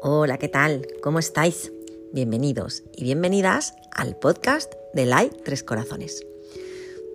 [0.00, 0.86] Hola, ¿qué tal?
[1.02, 1.72] ¿Cómo estáis?
[2.12, 6.24] Bienvenidos y bienvenidas al podcast de Light Tres Corazones.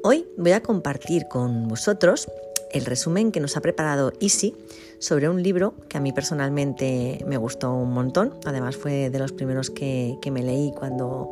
[0.03, 2.27] Hoy voy a compartir con vosotros
[2.73, 4.53] el resumen que nos ha preparado Easy
[4.99, 8.33] sobre un libro que a mí personalmente me gustó un montón.
[8.43, 11.31] Además fue de los primeros que, que me leí cuando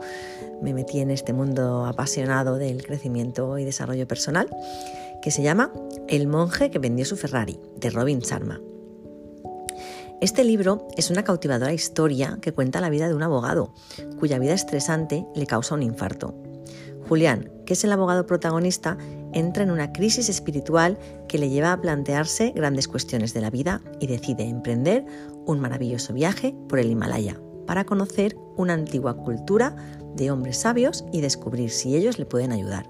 [0.61, 4.47] me metí en este mundo apasionado del crecimiento y desarrollo personal,
[5.21, 5.73] que se llama
[6.07, 8.61] El monje que vendió su Ferrari, de Robin Sharma.
[10.21, 13.73] Este libro es una cautivadora historia que cuenta la vida de un abogado,
[14.19, 16.35] cuya vida estresante le causa un infarto.
[17.09, 18.99] Julián, que es el abogado protagonista,
[19.33, 23.81] entra en una crisis espiritual que le lleva a plantearse grandes cuestiones de la vida
[23.99, 25.03] y decide emprender
[25.47, 29.75] un maravilloso viaje por el Himalaya para conocer una antigua cultura
[30.15, 32.87] de hombres sabios y descubrir si ellos le pueden ayudar.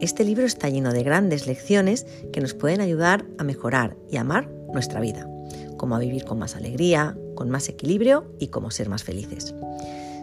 [0.00, 4.50] Este libro está lleno de grandes lecciones que nos pueden ayudar a mejorar y amar
[4.72, 5.30] nuestra vida
[5.76, 9.54] como a vivir con más alegría, con más equilibrio y cómo ser más felices.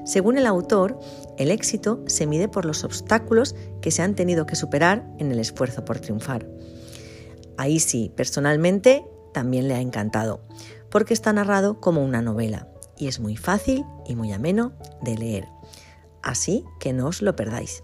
[0.06, 1.00] Según el autor,
[1.38, 5.40] el éxito se mide por los obstáculos que se han tenido que superar en el
[5.40, 6.48] esfuerzo por triunfar.
[7.58, 10.42] Ahí sí, personalmente también le ha encantado,
[10.90, 15.48] porque está narrado como una novela y es muy fácil y muy ameno de leer.
[16.22, 17.84] Así que no os lo perdáis.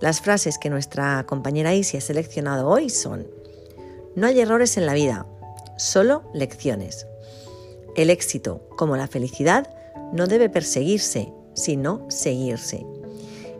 [0.00, 3.26] Las frases que nuestra compañera Isi ha seleccionado hoy son,
[4.14, 5.26] no hay errores en la vida,
[5.80, 7.06] solo lecciones.
[7.96, 9.68] El éxito, como la felicidad,
[10.12, 12.86] no debe perseguirse, sino seguirse.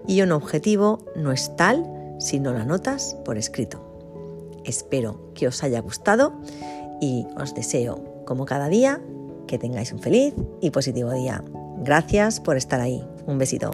[0.06, 1.84] Y un objetivo no es tal
[2.18, 3.80] si no lo anotas por escrito.
[4.64, 6.34] Espero que os haya gustado
[7.00, 9.00] y os deseo, como cada día,
[9.46, 11.42] que tengáis un feliz y positivo día.
[11.78, 13.02] Gracias por estar ahí.
[13.26, 13.70] Un besito.